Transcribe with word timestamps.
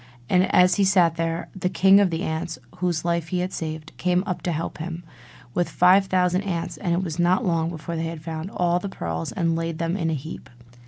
And 0.31 0.51
as 0.51 0.77
he 0.77 0.83
sat 0.83 1.13
there, 1.13 1.47
the 1.55 1.69
king 1.69 1.99
of 1.99 2.09
the 2.09 2.23
ants 2.23 2.57
(whose 2.77 3.05
life 3.05 3.27
he 3.27 3.41
had 3.41 3.53
saved) 3.53 3.91
came 3.97 4.23
to 4.41 4.51
help 4.51 4.79
him, 4.79 5.03
with 5.53 5.69
five 5.69 6.07
thousand 6.07 6.41
ants; 6.41 6.77
and 6.77 6.93
it 6.95 7.03
was 7.03 7.19
not 7.19 7.45
long 7.45 7.69
before 7.69 7.95
they 7.95 8.05
had 8.05 8.23
found 8.23 8.49
all 8.49 8.79
the 8.79 8.89
pearls 8.89 9.31
and 9.31 9.55
laid 9.55 9.77
them 9.77 9.95
in 9.95 10.09
a 10.09 10.15
heap. 10.15 10.49